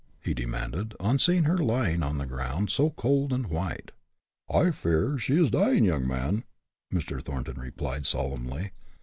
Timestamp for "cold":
2.89-3.31